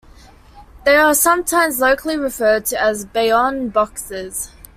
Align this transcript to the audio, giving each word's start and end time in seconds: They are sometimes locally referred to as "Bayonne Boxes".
They 0.83 0.95
are 0.95 1.13
sometimes 1.13 1.79
locally 1.79 2.17
referred 2.17 2.65
to 2.65 2.81
as 2.81 3.05
"Bayonne 3.05 3.69
Boxes". 3.69 4.49